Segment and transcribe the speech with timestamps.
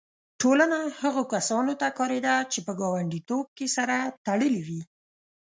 [0.41, 4.81] ټولنه هغو کسانو ته کارېده چې په ګانډیتوب کې سره تړلي وي.